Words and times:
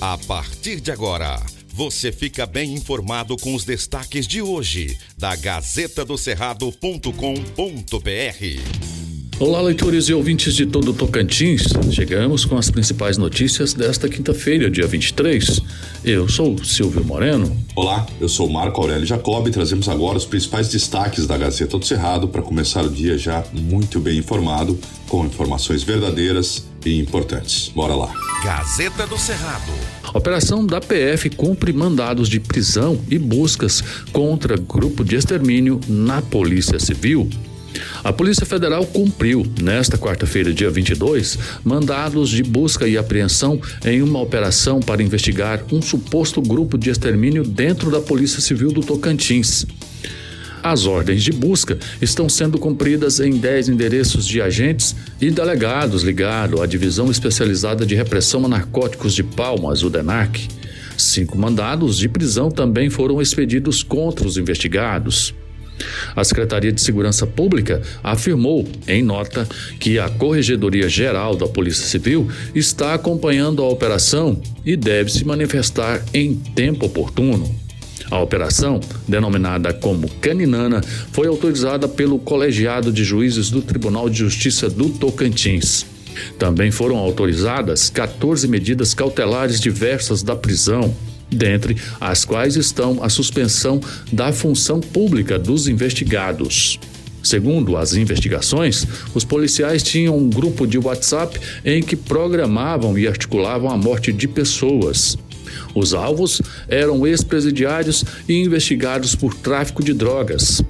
A 0.00 0.16
partir 0.16 0.80
de 0.80 0.92
agora, 0.92 1.44
você 1.74 2.12
fica 2.12 2.46
bem 2.46 2.74
informado 2.74 3.36
com 3.36 3.52
os 3.52 3.64
destaques 3.64 4.28
de 4.28 4.40
hoje 4.40 4.96
da 5.16 5.34
Gazeta 5.34 6.04
do 6.04 6.16
Cerrado.com.br. 6.16 8.87
Olá, 9.40 9.60
leitores 9.60 10.08
e 10.08 10.12
ouvintes 10.12 10.52
de 10.52 10.66
todo 10.66 10.90
o 10.90 10.92
Tocantins. 10.92 11.62
Chegamos 11.92 12.44
com 12.44 12.58
as 12.58 12.72
principais 12.72 13.16
notícias 13.16 13.72
desta 13.72 14.08
quinta-feira, 14.08 14.68
dia 14.68 14.84
23. 14.84 15.60
Eu 16.04 16.28
sou 16.28 16.58
Silvio 16.64 17.04
Moreno. 17.04 17.56
Olá, 17.76 18.04
eu 18.20 18.28
sou 18.28 18.48
Marco 18.48 18.80
Aurélio 18.80 19.06
Jacob 19.06 19.46
e 19.46 19.52
trazemos 19.52 19.88
agora 19.88 20.18
os 20.18 20.26
principais 20.26 20.68
destaques 20.68 21.24
da 21.24 21.38
Gazeta 21.38 21.78
do 21.78 21.86
Cerrado 21.86 22.26
para 22.26 22.42
começar 22.42 22.84
o 22.84 22.90
dia 22.90 23.16
já 23.16 23.44
muito 23.52 24.00
bem 24.00 24.18
informado, 24.18 24.76
com 25.08 25.24
informações 25.24 25.84
verdadeiras 25.84 26.66
e 26.84 26.98
importantes. 26.98 27.70
Bora 27.72 27.94
lá. 27.94 28.12
Gazeta 28.42 29.06
do 29.06 29.16
Cerrado. 29.16 29.72
Operação 30.12 30.66
da 30.66 30.80
PF 30.80 31.30
cumpre 31.30 31.72
mandados 31.72 32.28
de 32.28 32.40
prisão 32.40 33.00
e 33.08 33.16
buscas 33.16 33.84
contra 34.10 34.56
grupo 34.56 35.04
de 35.04 35.14
extermínio 35.14 35.80
na 35.86 36.20
Polícia 36.20 36.80
Civil. 36.80 37.30
A 38.02 38.12
Polícia 38.12 38.46
Federal 38.46 38.86
cumpriu, 38.86 39.46
nesta 39.60 39.98
quarta-feira, 39.98 40.52
dia 40.52 40.70
22, 40.70 41.38
mandados 41.64 42.30
de 42.30 42.42
busca 42.42 42.86
e 42.86 42.96
apreensão 42.96 43.60
em 43.84 44.02
uma 44.02 44.20
operação 44.20 44.80
para 44.80 45.02
investigar 45.02 45.62
um 45.72 45.82
suposto 45.82 46.40
grupo 46.40 46.78
de 46.78 46.90
extermínio 46.90 47.44
dentro 47.44 47.90
da 47.90 48.00
Polícia 48.00 48.40
Civil 48.40 48.72
do 48.72 48.80
Tocantins. 48.80 49.66
As 50.62 50.86
ordens 50.86 51.22
de 51.22 51.32
busca 51.32 51.78
estão 52.00 52.28
sendo 52.28 52.58
cumpridas 52.58 53.20
em 53.20 53.32
10 53.32 53.68
endereços 53.68 54.26
de 54.26 54.40
agentes 54.40 54.94
e 55.20 55.30
delegados 55.30 56.02
ligados 56.02 56.60
à 56.60 56.66
Divisão 56.66 57.10
Especializada 57.10 57.86
de 57.86 57.94
Repressão 57.94 58.44
a 58.44 58.48
Narcóticos 58.48 59.14
de 59.14 59.22
Palmas, 59.22 59.82
o 59.82 59.90
DENARC. 59.90 60.48
Cinco 60.96 61.38
mandados 61.38 61.96
de 61.96 62.08
prisão 62.08 62.50
também 62.50 62.90
foram 62.90 63.22
expedidos 63.22 63.84
contra 63.84 64.26
os 64.26 64.36
investigados. 64.36 65.32
A 66.14 66.24
Secretaria 66.24 66.72
de 66.72 66.80
Segurança 66.80 67.26
Pública 67.26 67.82
afirmou, 68.02 68.66
em 68.86 69.02
nota, 69.02 69.46
que 69.78 69.98
a 69.98 70.08
Corregedoria 70.08 70.88
Geral 70.88 71.36
da 71.36 71.46
Polícia 71.46 71.86
Civil 71.86 72.28
está 72.54 72.94
acompanhando 72.94 73.62
a 73.62 73.68
operação 73.68 74.40
e 74.64 74.76
deve 74.76 75.10
se 75.10 75.24
manifestar 75.24 76.02
em 76.12 76.34
tempo 76.34 76.86
oportuno. 76.86 77.54
A 78.10 78.20
operação, 78.20 78.80
denominada 79.06 79.72
como 79.72 80.08
Caninana, 80.08 80.80
foi 81.12 81.26
autorizada 81.26 81.86
pelo 81.86 82.18
Colegiado 82.18 82.90
de 82.90 83.04
Juízes 83.04 83.50
do 83.50 83.60
Tribunal 83.60 84.08
de 84.08 84.18
Justiça 84.18 84.70
do 84.70 84.88
Tocantins. 84.88 85.84
Também 86.38 86.70
foram 86.70 86.96
autorizadas 86.96 87.90
14 87.90 88.48
medidas 88.48 88.94
cautelares 88.94 89.60
diversas 89.60 90.22
da 90.22 90.34
prisão, 90.34 90.94
dentre 91.30 91.76
as 92.00 92.24
quais 92.24 92.56
estão 92.56 93.02
a 93.02 93.08
suspensão 93.08 93.80
da 94.12 94.32
função 94.32 94.80
pública 94.80 95.38
dos 95.38 95.68
investigados. 95.68 96.78
Segundo 97.22 97.76
as 97.76 97.94
investigações, 97.94 98.86
os 99.14 99.24
policiais 99.24 99.82
tinham 99.82 100.16
um 100.16 100.30
grupo 100.30 100.66
de 100.66 100.78
WhatsApp 100.78 101.38
em 101.64 101.82
que 101.82 101.96
programavam 101.96 102.98
e 102.98 103.06
articulavam 103.06 103.70
a 103.70 103.76
morte 103.76 104.12
de 104.12 104.26
pessoas. 104.26 105.18
Os 105.74 105.94
alvos 105.94 106.40
eram 106.68 107.06
ex-presidiários 107.06 108.04
e 108.28 108.34
investigados 108.34 109.14
por 109.14 109.34
tráfico 109.34 109.82
de 109.82 109.92
drogas. 109.92 110.62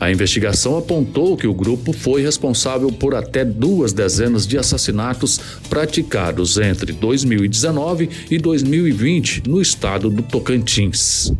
A 0.00 0.10
investigação 0.10 0.78
apontou 0.78 1.36
que 1.36 1.46
o 1.46 1.52
grupo 1.52 1.92
foi 1.92 2.22
responsável 2.22 2.90
por 2.90 3.14
até 3.14 3.44
duas 3.44 3.92
dezenas 3.92 4.46
de 4.46 4.56
assassinatos 4.56 5.38
praticados 5.68 6.56
entre 6.56 6.90
2019 6.90 8.08
e 8.30 8.38
2020 8.38 9.42
no 9.46 9.60
estado 9.60 10.08
do 10.08 10.22
Tocantins. 10.22 11.30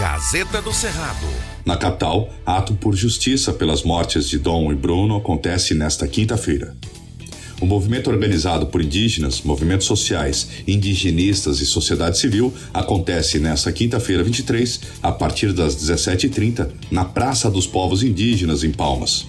Gazeta 0.00 0.60
do 0.60 0.72
Cerrado. 0.72 1.26
Na 1.64 1.76
capital, 1.76 2.28
ato 2.44 2.74
por 2.74 2.96
justiça 2.96 3.52
pelas 3.52 3.84
mortes 3.84 4.28
de 4.28 4.36
Dom 4.38 4.72
e 4.72 4.74
Bruno 4.74 5.16
acontece 5.16 5.72
nesta 5.72 6.08
quinta-feira. 6.08 6.74
O 7.60 7.66
movimento 7.66 8.08
organizado 8.08 8.66
por 8.66 8.80
indígenas, 8.80 9.42
movimentos 9.42 9.86
sociais, 9.86 10.48
indigenistas 10.66 11.60
e 11.60 11.66
sociedade 11.66 12.16
civil 12.16 12.54
acontece 12.72 13.40
nesta 13.40 13.72
quinta-feira 13.72 14.22
23, 14.22 14.80
a 15.02 15.10
partir 15.10 15.52
das 15.52 15.74
17h30, 15.76 16.68
na 16.88 17.04
Praça 17.04 17.50
dos 17.50 17.66
Povos 17.66 18.04
Indígenas, 18.04 18.62
em 18.62 18.70
Palmas. 18.70 19.26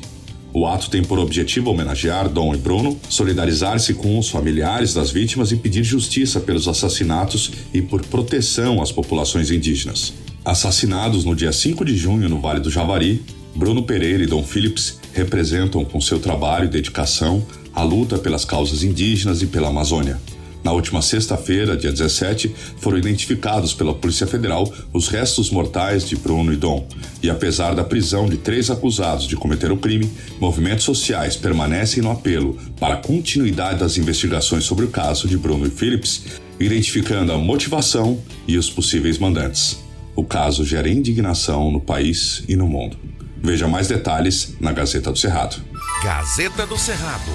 O 0.54 0.68
ato 0.68 0.92
tem 0.92 1.04
por 1.04 1.18
objetivo 1.18 1.72
homenagear 1.72 2.30
Dom 2.30 2.54
e 2.54 2.58
Bruno, 2.58 3.00
solidarizar-se 3.10 3.96
com 3.96 4.18
os 4.18 4.30
familiares 4.30 4.94
das 4.94 5.10
vítimas 5.10 5.52
e 5.52 5.56
pedir 5.56 5.84
justiça 5.84 6.40
pelos 6.40 6.68
assassinatos 6.68 7.52
e 7.74 7.82
por 7.82 8.06
proteção 8.06 8.82
às 8.82 8.92
populações 8.92 9.50
indígenas. 9.50 10.14
Assassinados 10.46 11.26
no 11.26 11.36
dia 11.36 11.52
5 11.52 11.84
de 11.84 11.96
junho 11.96 12.30
no 12.30 12.40
Vale 12.40 12.60
do 12.60 12.70
Javari, 12.70 13.24
Bruno 13.56 13.84
Pereira 13.84 14.24
e 14.24 14.28
Dom 14.28 14.44
Phillips 14.44 15.00
representam 15.20 15.84
com 15.84 16.00
seu 16.00 16.20
trabalho 16.20 16.66
e 16.66 16.70
dedicação 16.70 17.46
a 17.76 17.84
luta 17.84 18.18
pelas 18.18 18.46
causas 18.46 18.84
indígenas 18.84 19.42
e 19.42 19.48
pela 19.48 19.68
Amazônia. 19.68 20.20
Na 20.64 20.74
última 20.74 21.02
sexta-feira, 21.02 21.78
dia 21.78 21.92
17, 21.92 22.54
foram 22.78 22.98
identificados 22.98 23.74
pela 23.74 23.94
Polícia 23.94 24.28
Federal 24.28 24.72
os 24.94 25.08
restos 25.08 25.50
mortais 25.50 26.08
de 26.08 26.18
Bruno 26.18 26.52
e 26.52 26.58
Dom. 26.58 26.86
E 27.24 27.30
apesar 27.30 27.74
da 27.74 27.84
prisão 27.84 28.28
de 28.28 28.38
três 28.38 28.70
acusados 28.70 29.26
de 29.26 29.38
cometer 29.38 29.72
o 29.72 29.78
crime, 29.78 30.10
movimentos 30.40 30.84
sociais 30.84 31.38
permanecem 31.38 32.04
no 32.04 32.12
apelo 32.12 32.58
para 32.78 32.96
a 32.96 32.98
continuidade 32.98 33.80
das 33.80 33.98
investigações 33.98 34.66
sobre 34.66 34.86
o 34.86 34.90
caso 34.90 35.28
de 35.28 35.38
Bruno 35.38 35.66
e 35.66 35.70
Phillips, 35.70 36.24
identificando 36.60 37.32
a 37.32 37.38
motivação 37.38 38.20
e 38.46 38.58
os 38.58 38.70
possíveis 38.70 39.18
mandantes. 39.18 39.80
O 40.14 40.26
caso 40.26 40.66
gera 40.66 40.90
indignação 40.90 41.72
no 41.72 41.80
país 41.80 42.44
e 42.50 42.56
no 42.58 42.68
mundo. 42.68 43.09
Veja 43.42 43.68
mais 43.68 43.88
detalhes 43.88 44.56
na 44.60 44.72
Gazeta 44.72 45.12
do 45.12 45.18
Cerrado. 45.18 45.58
Gazeta 46.04 46.66
do 46.66 46.78
Cerrado. 46.78 47.32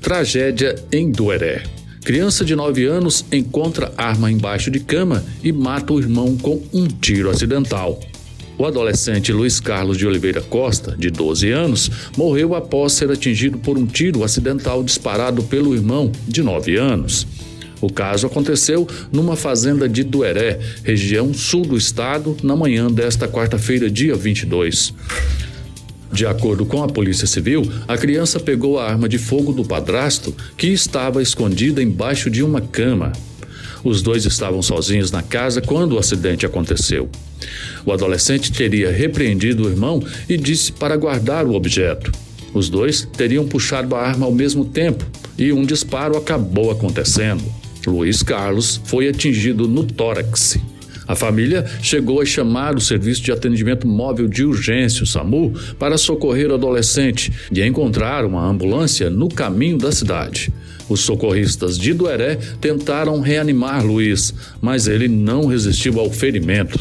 Tragédia 0.00 0.74
em 0.92 1.10
Dueré. 1.10 1.62
Criança 2.04 2.44
de 2.44 2.56
9 2.56 2.86
anos 2.86 3.24
encontra 3.30 3.92
arma 3.96 4.30
embaixo 4.30 4.70
de 4.70 4.80
cama 4.80 5.22
e 5.42 5.52
mata 5.52 5.92
o 5.92 6.00
irmão 6.00 6.36
com 6.36 6.62
um 6.72 6.86
tiro 6.86 7.28
acidental. 7.28 8.00
O 8.56 8.66
adolescente 8.66 9.32
Luiz 9.32 9.58
Carlos 9.58 9.96
de 9.96 10.06
Oliveira 10.06 10.42
Costa, 10.42 10.94
de 10.96 11.10
12 11.10 11.50
anos, 11.50 11.90
morreu 12.16 12.54
após 12.54 12.92
ser 12.92 13.10
atingido 13.10 13.58
por 13.58 13.78
um 13.78 13.86
tiro 13.86 14.22
acidental 14.22 14.82
disparado 14.82 15.42
pelo 15.42 15.74
irmão, 15.74 16.12
de 16.28 16.42
9 16.42 16.76
anos. 16.76 17.26
O 17.80 17.90
caso 17.90 18.26
aconteceu 18.26 18.86
numa 19.10 19.36
fazenda 19.36 19.88
de 19.88 20.04
Dueré, 20.04 20.58
região 20.84 21.32
sul 21.32 21.62
do 21.62 21.76
estado, 21.76 22.36
na 22.42 22.54
manhã 22.54 22.90
desta 22.90 23.26
quarta-feira, 23.26 23.90
dia 23.90 24.14
22. 24.14 24.92
De 26.12 26.26
acordo 26.26 26.66
com 26.66 26.82
a 26.82 26.88
Polícia 26.88 27.26
Civil, 27.26 27.62
a 27.86 27.96
criança 27.96 28.40
pegou 28.40 28.78
a 28.78 28.84
arma 28.84 29.08
de 29.08 29.16
fogo 29.16 29.52
do 29.52 29.64
padrasto, 29.64 30.34
que 30.56 30.66
estava 30.66 31.22
escondida 31.22 31.82
embaixo 31.82 32.28
de 32.28 32.42
uma 32.42 32.60
cama. 32.60 33.12
Os 33.82 34.02
dois 34.02 34.26
estavam 34.26 34.60
sozinhos 34.60 35.10
na 35.10 35.22
casa 35.22 35.62
quando 35.62 35.92
o 35.92 35.98
acidente 35.98 36.44
aconteceu. 36.44 37.08
O 37.86 37.92
adolescente 37.92 38.52
teria 38.52 38.90
repreendido 38.90 39.64
o 39.64 39.70
irmão 39.70 40.02
e 40.28 40.36
disse 40.36 40.72
para 40.72 40.96
guardar 40.96 41.46
o 41.46 41.54
objeto. 41.54 42.12
Os 42.52 42.68
dois 42.68 43.08
teriam 43.16 43.46
puxado 43.46 43.94
a 43.94 44.02
arma 44.02 44.26
ao 44.26 44.32
mesmo 44.32 44.64
tempo 44.64 45.06
e 45.38 45.52
um 45.52 45.64
disparo 45.64 46.16
acabou 46.16 46.70
acontecendo. 46.70 47.59
Luiz 47.86 48.22
Carlos 48.22 48.80
foi 48.84 49.08
atingido 49.08 49.66
no 49.66 49.84
tórax. 49.84 50.58
A 51.10 51.16
família 51.16 51.66
chegou 51.82 52.20
a 52.20 52.24
chamar 52.24 52.76
o 52.76 52.80
Serviço 52.80 53.22
de 53.22 53.32
Atendimento 53.32 53.84
Móvel 53.84 54.28
de 54.28 54.44
Urgência, 54.44 55.02
o 55.02 55.06
SAMU, 55.06 55.52
para 55.76 55.98
socorrer 55.98 56.50
o 56.50 56.54
adolescente 56.54 57.32
e 57.50 57.60
encontrar 57.62 58.24
uma 58.24 58.46
ambulância 58.46 59.10
no 59.10 59.28
caminho 59.28 59.76
da 59.76 59.90
cidade. 59.90 60.52
Os 60.88 61.00
socorristas 61.00 61.76
de 61.76 61.92
Dueré 61.92 62.36
tentaram 62.60 63.20
reanimar 63.20 63.84
Luiz, 63.84 64.32
mas 64.60 64.86
ele 64.86 65.08
não 65.08 65.46
resistiu 65.46 65.98
ao 65.98 66.10
ferimento. 66.10 66.78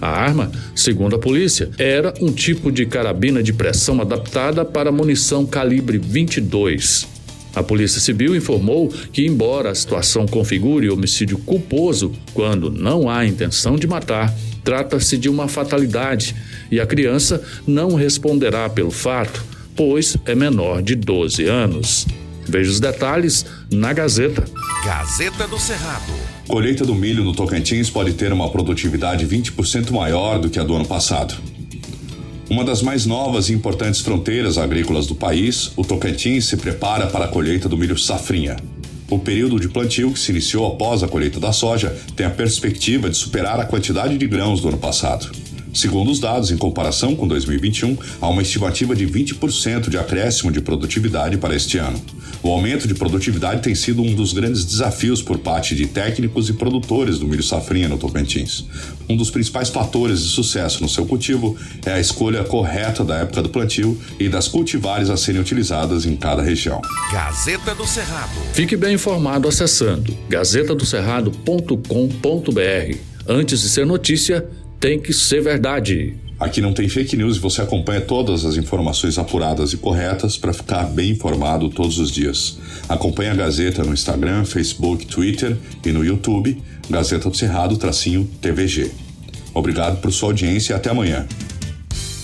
A 0.00 0.08
arma, 0.08 0.52
segundo 0.74 1.16
a 1.16 1.18
polícia, 1.18 1.68
era 1.78 2.14
um 2.20 2.30
tipo 2.30 2.70
de 2.70 2.86
carabina 2.86 3.42
de 3.42 3.52
pressão 3.52 4.00
adaptada 4.00 4.64
para 4.64 4.92
munição 4.92 5.44
calibre 5.44 5.98
22. 5.98 7.17
A 7.58 7.62
Polícia 7.64 8.00
Civil 8.00 8.36
informou 8.36 8.88
que, 9.12 9.26
embora 9.26 9.72
a 9.72 9.74
situação 9.74 10.26
configure 10.26 10.88
homicídio 10.88 11.36
culposo 11.38 12.12
quando 12.32 12.70
não 12.70 13.10
há 13.10 13.26
intenção 13.26 13.74
de 13.74 13.84
matar, 13.84 14.32
trata-se 14.62 15.18
de 15.18 15.28
uma 15.28 15.48
fatalidade 15.48 16.36
e 16.70 16.78
a 16.78 16.86
criança 16.86 17.42
não 17.66 17.96
responderá 17.96 18.70
pelo 18.70 18.92
fato, 18.92 19.44
pois 19.74 20.16
é 20.24 20.36
menor 20.36 20.82
de 20.82 20.94
12 20.94 21.46
anos. 21.46 22.06
Veja 22.46 22.70
os 22.70 22.78
detalhes 22.78 23.44
na 23.72 23.92
Gazeta. 23.92 24.44
Gazeta 24.84 25.48
do 25.48 25.58
Cerrado. 25.58 26.12
Colheita 26.46 26.86
do 26.86 26.94
milho 26.94 27.24
no 27.24 27.32
Tocantins 27.32 27.90
pode 27.90 28.12
ter 28.12 28.32
uma 28.32 28.48
produtividade 28.52 29.26
20% 29.26 29.90
maior 29.90 30.38
do 30.38 30.48
que 30.48 30.60
a 30.60 30.62
do 30.62 30.76
ano 30.76 30.86
passado. 30.86 31.34
Uma 32.50 32.64
das 32.64 32.80
mais 32.80 33.04
novas 33.04 33.50
e 33.50 33.52
importantes 33.52 34.00
fronteiras 34.00 34.56
agrícolas 34.56 35.06
do 35.06 35.14
país, 35.14 35.70
o 35.76 35.84
Tocantins 35.84 36.46
se 36.46 36.56
prepara 36.56 37.06
para 37.06 37.26
a 37.26 37.28
colheita 37.28 37.68
do 37.68 37.76
milho 37.76 37.98
safrinha. 37.98 38.56
O 39.10 39.18
período 39.18 39.60
de 39.60 39.68
plantio, 39.68 40.10
que 40.10 40.18
se 40.18 40.32
iniciou 40.32 40.66
após 40.66 41.02
a 41.02 41.08
colheita 41.08 41.38
da 41.38 41.52
soja, 41.52 41.94
tem 42.16 42.24
a 42.24 42.30
perspectiva 42.30 43.10
de 43.10 43.18
superar 43.18 43.60
a 43.60 43.66
quantidade 43.66 44.16
de 44.16 44.26
grãos 44.26 44.62
do 44.62 44.68
ano 44.68 44.78
passado. 44.78 45.30
Segundo 45.72 46.10
os 46.10 46.18
dados, 46.18 46.50
em 46.50 46.56
comparação 46.56 47.14
com 47.14 47.26
2021, 47.26 47.96
há 48.20 48.28
uma 48.28 48.42
estimativa 48.42 48.94
de 48.94 49.06
20% 49.06 49.88
de 49.88 49.98
acréscimo 49.98 50.50
de 50.50 50.60
produtividade 50.60 51.36
para 51.36 51.54
este 51.54 51.78
ano. 51.78 52.00
O 52.42 52.50
aumento 52.50 52.86
de 52.86 52.94
produtividade 52.94 53.62
tem 53.62 53.74
sido 53.74 54.02
um 54.02 54.14
dos 54.14 54.32
grandes 54.32 54.64
desafios 54.64 55.20
por 55.20 55.38
parte 55.38 55.74
de 55.74 55.86
técnicos 55.86 56.48
e 56.48 56.52
produtores 56.52 57.18
do 57.18 57.26
milho 57.26 57.42
safrinha 57.42 57.88
no 57.88 57.98
Tocantins. 57.98 58.66
Um 59.08 59.16
dos 59.16 59.30
principais 59.30 59.68
fatores 59.68 60.22
de 60.22 60.28
sucesso 60.28 60.82
no 60.82 60.88
seu 60.88 61.04
cultivo 61.04 61.56
é 61.84 61.92
a 61.92 62.00
escolha 62.00 62.44
correta 62.44 63.04
da 63.04 63.16
época 63.16 63.42
do 63.42 63.48
plantio 63.48 64.00
e 64.20 64.28
das 64.28 64.46
cultivares 64.46 65.10
a 65.10 65.16
serem 65.16 65.40
utilizadas 65.40 66.06
em 66.06 66.14
cada 66.14 66.42
região. 66.42 66.80
Gazeta 67.12 67.74
do 67.74 67.86
Cerrado. 67.86 68.30
Fique 68.52 68.76
bem 68.76 68.94
informado 68.94 69.48
acessando 69.48 70.16
gazetadocerrado.com.br. 70.28 72.98
Antes 73.26 73.60
de 73.60 73.68
ser 73.68 73.84
notícia, 73.84 74.48
tem 74.80 74.98
que 74.98 75.12
ser 75.12 75.42
verdade. 75.42 76.14
Aqui 76.38 76.60
não 76.60 76.72
tem 76.72 76.88
fake 76.88 77.16
news 77.16 77.36
e 77.36 77.40
você 77.40 77.60
acompanha 77.60 78.00
todas 78.00 78.44
as 78.44 78.56
informações 78.56 79.18
apuradas 79.18 79.72
e 79.72 79.76
corretas 79.76 80.36
para 80.36 80.52
ficar 80.52 80.84
bem 80.84 81.10
informado 81.10 81.68
todos 81.68 81.98
os 81.98 82.12
dias. 82.12 82.58
Acompanhe 82.88 83.30
a 83.30 83.34
Gazeta 83.34 83.82
no 83.82 83.92
Instagram, 83.92 84.44
Facebook, 84.44 85.04
Twitter 85.06 85.56
e 85.84 85.90
no 85.90 86.04
YouTube, 86.04 86.62
Gazeta 86.88 87.28
do 87.28 87.36
Cerrado, 87.36 87.76
tracinho 87.76 88.24
TVG. 88.40 88.92
Obrigado 89.52 90.00
por 90.00 90.12
sua 90.12 90.28
audiência 90.28 90.74
e 90.74 90.76
até 90.76 90.90
amanhã. 90.90 91.26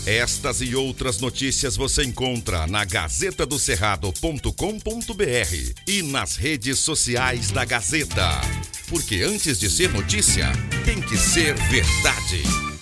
Estas 0.07 0.61
e 0.61 0.77
outras 0.77 1.19
notícias 1.19 1.77
você 1.77 2.05
encontra 2.05 2.67
na 2.67 2.85
gazetadocerrado.com.br 2.85 5.73
e 5.89 6.03
nas 6.03 6.37
redes 6.37 6.79
sociais 6.79 7.51
da 7.51 7.65
Gazeta. 7.65 8.43
Porque 8.95 9.25
antes 9.25 9.59
de 9.59 9.69
ser 9.69 9.91
notícia, 9.93 10.53
tem 10.85 11.01
que 11.01 11.17
ser 11.17 11.53
verdade. 11.69 12.74